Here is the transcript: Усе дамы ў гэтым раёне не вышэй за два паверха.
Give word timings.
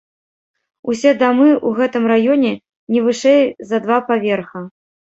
Усе 0.93 1.11
дамы 1.19 1.45
ў 1.51 1.69
гэтым 1.81 2.03
раёне 2.15 2.51
не 2.97 3.07
вышэй 3.11 3.41
за 3.71 3.85
два 3.89 4.05
паверха. 4.13 4.69